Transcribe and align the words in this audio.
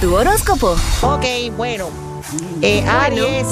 Tu 0.00 0.14
horóscopo. 0.14 0.76
Ok, 1.02 1.24
bueno. 1.56 1.88
Eh, 2.60 2.84
Aries. 2.86 3.46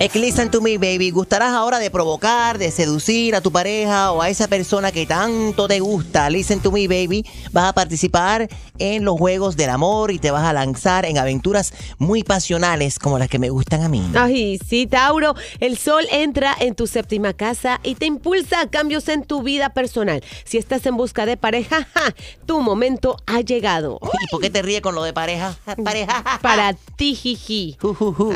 Es 0.00 0.12
que 0.12 0.20
listen 0.20 0.48
to 0.48 0.60
me, 0.60 0.78
baby. 0.78 1.10
Gustarás 1.10 1.50
ahora 1.50 1.80
de 1.80 1.90
provocar, 1.90 2.56
de 2.56 2.70
seducir 2.70 3.34
a 3.34 3.40
tu 3.40 3.50
pareja 3.50 4.12
o 4.12 4.22
a 4.22 4.30
esa 4.30 4.46
persona 4.46 4.92
que 4.92 5.06
tanto 5.06 5.66
te 5.66 5.80
gusta. 5.80 6.30
Listen 6.30 6.60
to 6.60 6.70
me, 6.70 6.86
baby. 6.86 7.26
Vas 7.50 7.70
a 7.70 7.72
participar 7.72 8.46
en 8.78 9.04
los 9.04 9.18
juegos 9.18 9.56
del 9.56 9.70
amor 9.70 10.12
y 10.12 10.20
te 10.20 10.30
vas 10.30 10.44
a 10.44 10.52
lanzar 10.52 11.04
en 11.04 11.18
aventuras 11.18 11.74
muy 11.98 12.22
pasionales 12.22 13.00
como 13.00 13.18
las 13.18 13.28
que 13.28 13.40
me 13.40 13.50
gustan 13.50 13.82
a 13.82 13.88
mí. 13.88 14.08
Ay, 14.14 14.60
sí, 14.64 14.86
Tauro, 14.86 15.34
el 15.58 15.76
sol 15.76 16.04
entra 16.12 16.54
en 16.60 16.76
tu 16.76 16.86
séptima 16.86 17.32
casa 17.32 17.80
y 17.82 17.96
te 17.96 18.06
impulsa 18.06 18.60
a 18.60 18.70
cambios 18.70 19.08
en 19.08 19.24
tu 19.24 19.42
vida 19.42 19.70
personal. 19.70 20.22
Si 20.44 20.58
estás 20.58 20.86
en 20.86 20.96
busca 20.96 21.26
de 21.26 21.36
pareja, 21.36 21.88
ja, 21.92 22.14
tu 22.46 22.60
momento 22.60 23.16
ha 23.26 23.40
llegado. 23.40 23.98
¿Y 24.22 24.28
por 24.28 24.40
qué 24.40 24.48
te 24.48 24.62
ríes 24.62 24.80
con 24.80 24.94
lo 24.94 25.02
de 25.02 25.12
pareja? 25.12 25.56
Pareja. 25.84 26.12
ja, 26.12 26.22
ja. 26.22 26.38
Para 26.40 26.74
ti, 26.94 27.16
jiji. 27.16 27.76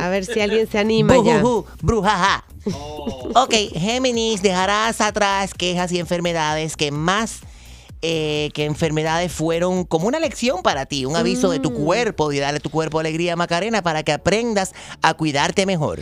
A 0.00 0.08
ver 0.08 0.24
si 0.24 0.40
alguien 0.40 0.68
se 0.68 0.80
anima 0.80 1.14
ya. 1.22 1.40
Ju, 1.52 1.66
brujaja. 1.82 2.44
Ok, 3.34 3.54
Géminis, 3.74 4.42
dejarás 4.42 5.00
atrás 5.00 5.54
quejas 5.54 5.92
y 5.92 5.98
enfermedades 5.98 6.76
que 6.76 6.90
más 6.90 7.40
eh, 8.04 8.50
que 8.54 8.64
enfermedades 8.64 9.30
fueron 9.30 9.84
como 9.84 10.08
una 10.08 10.18
lección 10.18 10.62
para 10.62 10.86
ti, 10.86 11.04
un 11.04 11.14
aviso 11.14 11.50
de 11.50 11.60
tu 11.60 11.72
cuerpo 11.72 12.32
y 12.32 12.38
darle 12.40 12.56
a 12.58 12.60
tu 12.60 12.68
cuerpo 12.68 12.98
alegría, 12.98 13.36
Macarena, 13.36 13.82
para 13.82 14.02
que 14.02 14.12
aprendas 14.12 14.72
a 15.02 15.14
cuidarte 15.14 15.66
mejor. 15.66 16.00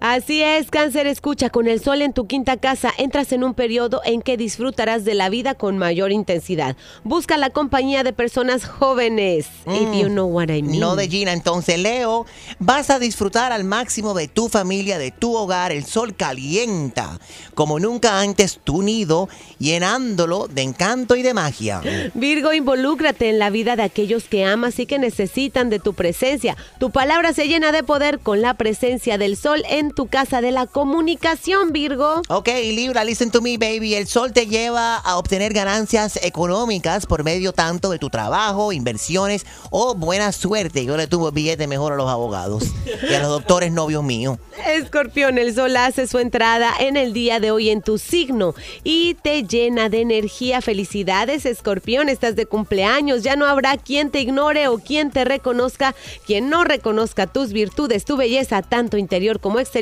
Así 0.00 0.42
es, 0.42 0.70
cáncer, 0.70 1.06
escucha, 1.06 1.50
con 1.50 1.68
el 1.68 1.82
sol 1.82 2.00
en 2.00 2.14
tu 2.14 2.26
quinta 2.26 2.56
casa 2.56 2.90
entras 2.96 3.32
en 3.32 3.44
un 3.44 3.52
periodo 3.52 4.00
en 4.06 4.22
que 4.22 4.38
disfrutarás 4.38 5.04
de 5.04 5.12
la 5.12 5.28
vida 5.28 5.54
con 5.54 5.76
mayor 5.76 6.10
intensidad. 6.10 6.74
Busca 7.04 7.36
la 7.36 7.50
compañía 7.50 8.02
de 8.02 8.14
personas 8.14 8.64
jóvenes, 8.64 9.46
if 9.66 9.92
you 9.92 10.08
know 10.08 10.26
what 10.26 10.48
I 10.48 10.62
mean. 10.62 10.78
Mm. 10.78 10.80
No 10.80 10.96
de 10.96 11.06
Gina, 11.06 11.34
entonces 11.34 11.78
Leo, 11.78 12.24
vas 12.58 12.88
a 12.88 12.98
disfrutar 12.98 13.52
al 13.52 13.64
máximo 13.64 14.14
de 14.14 14.26
tu 14.26 14.48
familia, 14.48 14.96
de 14.96 15.10
tu 15.10 15.36
hogar. 15.36 15.70
El 15.70 15.84
sol 15.84 16.16
calienta 16.16 17.20
como 17.54 17.78
nunca 17.78 18.20
antes 18.20 18.58
tu 18.64 18.80
nido, 18.80 19.28
llenándolo 19.58 20.48
de 20.48 20.62
encanto 20.62 21.14
y 21.14 21.22
de 21.22 21.34
magia. 21.34 21.82
Virgo, 22.14 22.54
involúcrate 22.54 23.28
en 23.28 23.38
la 23.38 23.50
vida 23.50 23.76
de 23.76 23.82
aquellos 23.82 24.24
que 24.24 24.46
amas 24.46 24.78
y 24.78 24.86
que 24.86 24.98
necesitan 24.98 25.68
de 25.68 25.78
tu 25.78 25.92
presencia. 25.92 26.56
Tu 26.78 26.90
palabra 26.90 27.34
se 27.34 27.48
llena 27.48 27.70
de 27.70 27.82
poder 27.82 28.18
con 28.20 28.40
la 28.40 28.54
presencia 28.54 29.18
del 29.18 29.36
sol 29.36 29.62
en 29.68 29.89
tu 29.90 30.06
casa 30.06 30.40
de 30.40 30.50
la 30.50 30.66
comunicación, 30.66 31.72
Virgo. 31.72 32.22
Ok, 32.28 32.48
Libra, 32.72 33.04
listen 33.04 33.30
to 33.30 33.40
me, 33.40 33.58
baby. 33.58 33.94
El 33.94 34.06
sol 34.06 34.32
te 34.32 34.46
lleva 34.46 34.96
a 34.96 35.16
obtener 35.16 35.52
ganancias 35.52 36.18
económicas 36.22 37.06
por 37.06 37.24
medio 37.24 37.52
tanto 37.52 37.90
de 37.90 37.98
tu 37.98 38.10
trabajo, 38.10 38.72
inversiones 38.72 39.46
o 39.70 39.94
buena 39.94 40.32
suerte. 40.32 40.84
Yo 40.84 40.96
le 40.96 41.06
tuve 41.06 41.30
billete 41.30 41.66
mejor 41.66 41.92
a 41.92 41.96
los 41.96 42.08
abogados 42.08 42.64
y 43.08 43.14
a 43.14 43.20
los 43.20 43.30
doctores 43.30 43.72
novios 43.72 44.04
míos. 44.04 44.38
Escorpión, 44.66 45.38
el 45.38 45.54
sol 45.54 45.76
hace 45.76 46.06
su 46.06 46.18
entrada 46.18 46.72
en 46.78 46.96
el 46.96 47.12
día 47.12 47.40
de 47.40 47.50
hoy 47.50 47.70
en 47.70 47.82
tu 47.82 47.98
signo 47.98 48.54
y 48.84 49.14
te 49.14 49.42
llena 49.44 49.88
de 49.88 50.00
energía. 50.00 50.60
Felicidades, 50.60 51.46
Escorpión, 51.46 52.08
estás 52.08 52.36
de 52.36 52.46
cumpleaños. 52.46 53.22
Ya 53.22 53.36
no 53.36 53.46
habrá 53.46 53.76
quien 53.76 54.10
te 54.10 54.20
ignore 54.20 54.68
o 54.68 54.78
quien 54.78 55.10
te 55.10 55.24
reconozca. 55.24 55.94
Quien 56.26 56.50
no 56.50 56.64
reconozca 56.64 57.26
tus 57.26 57.52
virtudes, 57.52 58.04
tu 58.04 58.16
belleza, 58.16 58.62
tanto 58.62 58.96
interior 58.96 59.40
como 59.40 59.58
exterior, 59.58 59.79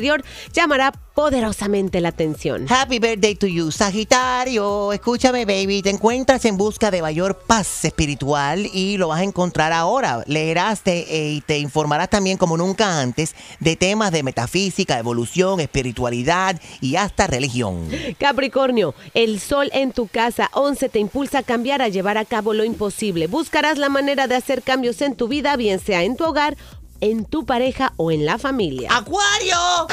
llamará 0.53 0.91
poderosamente 1.15 1.99
la 2.01 2.09
atención. 2.09 2.65
Happy 2.69 2.99
birthday 2.99 3.35
to 3.35 3.45
you, 3.47 3.71
Sagitario. 3.71 4.93
Escúchame, 4.93 5.45
baby. 5.45 5.81
Te 5.81 5.89
encuentras 5.89 6.45
en 6.45 6.57
busca 6.57 6.91
de 6.91 7.01
mayor 7.01 7.35
paz 7.35 7.83
espiritual 7.85 8.65
y 8.73 8.97
lo 8.97 9.09
vas 9.09 9.19
a 9.19 9.23
encontrar 9.23 9.73
ahora. 9.73 10.23
Leerás 10.27 10.81
te- 10.81 10.99
eh, 11.13 11.31
y 11.33 11.41
te 11.41 11.57
informarás 11.59 12.09
también 12.09 12.37
como 12.37 12.55
nunca 12.57 12.99
antes 13.01 13.35
de 13.59 13.75
temas 13.75 14.11
de 14.11 14.23
metafísica, 14.23 14.97
evolución, 14.97 15.59
espiritualidad 15.59 16.59
y 16.81 16.95
hasta 16.95 17.27
religión. 17.27 17.89
Capricornio, 18.17 18.95
el 19.13 19.39
sol 19.39 19.69
en 19.73 19.91
tu 19.91 20.07
casa 20.07 20.49
11 20.53 20.89
te 20.89 20.99
impulsa 20.99 21.39
a 21.39 21.43
cambiar, 21.43 21.81
a 21.81 21.89
llevar 21.89 22.17
a 22.17 22.25
cabo 22.25 22.53
lo 22.53 22.63
imposible. 22.63 23.27
Buscarás 23.27 23.77
la 23.77 23.89
manera 23.89 24.27
de 24.27 24.35
hacer 24.35 24.61
cambios 24.61 25.01
en 25.01 25.15
tu 25.15 25.27
vida, 25.27 25.55
bien 25.57 25.79
sea 25.79 26.03
en 26.03 26.15
tu 26.15 26.23
hogar, 26.25 26.55
en 27.01 27.25
tu 27.25 27.45
pareja 27.45 27.93
o 27.97 28.11
en 28.11 28.25
la 28.25 28.37
familia. 28.37 28.89
¡Acuario! 28.91 29.87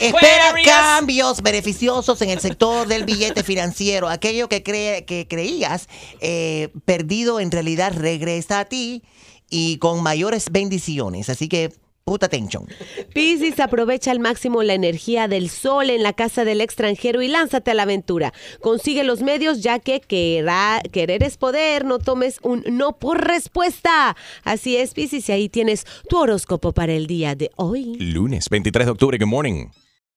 Espera 0.00 0.54
cambios 0.64 1.42
beneficiosos 1.42 2.20
en 2.22 2.30
el 2.30 2.40
sector 2.40 2.86
del 2.86 3.04
billete 3.04 3.42
financiero. 3.42 4.08
Aquello 4.08 4.48
que, 4.48 4.62
cree, 4.62 5.04
que 5.04 5.26
creías 5.28 5.88
eh, 6.20 6.68
perdido 6.84 7.40
en 7.40 7.50
realidad 7.50 7.92
regresa 7.96 8.60
a 8.60 8.64
ti 8.66 9.02
y 9.50 9.78
con 9.78 10.02
mayores 10.02 10.50
bendiciones. 10.50 11.28
Así 11.28 11.48
que, 11.48 11.72
puta 12.04 12.26
atención. 12.26 12.66
Piscis, 13.14 13.60
aprovecha 13.60 14.10
al 14.10 14.18
máximo 14.20 14.62
la 14.62 14.74
energía 14.74 15.28
del 15.28 15.48
sol 15.48 15.90
en 15.90 16.02
la 16.02 16.12
casa 16.12 16.44
del 16.44 16.60
extranjero 16.60 17.22
y 17.22 17.28
lánzate 17.28 17.70
a 17.70 17.74
la 17.74 17.82
aventura. 17.84 18.32
Consigue 18.60 19.04
los 19.04 19.22
medios 19.22 19.62
ya 19.62 19.78
que 19.78 20.00
querá- 20.00 20.82
querer 20.90 21.22
es 21.22 21.36
poder, 21.36 21.84
no 21.84 21.98
tomes 21.98 22.38
un 22.42 22.64
no 22.70 22.98
por 22.98 23.26
respuesta. 23.26 24.16
Así 24.44 24.76
es, 24.76 24.94
Piscis, 24.94 25.28
y 25.28 25.32
ahí 25.32 25.48
tienes 25.48 25.84
tu 26.08 26.18
horóscopo 26.18 26.72
para 26.72 26.92
el 26.92 27.06
día 27.06 27.34
de 27.34 27.50
hoy. 27.56 27.94
Lunes 27.98 28.48
23 28.48 28.86
de 28.86 28.92
octubre, 28.92 29.18
good 29.18 29.26
morning. 29.28 29.66